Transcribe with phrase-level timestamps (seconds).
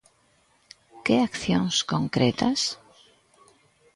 [1.05, 2.59] ¿Que accións concretas?